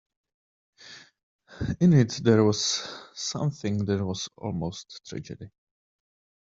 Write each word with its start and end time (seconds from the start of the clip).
In 1.79 1.93
it 1.93 2.21
there 2.23 2.43
was 2.43 2.89
something 3.13 3.85
that 3.85 4.03
was 4.03 4.29
almost 4.35 4.99
tragedy. 5.07 5.51